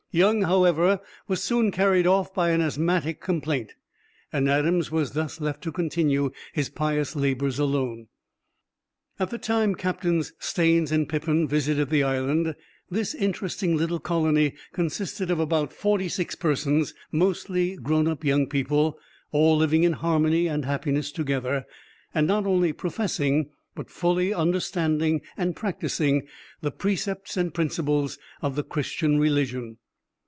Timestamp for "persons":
16.35-16.93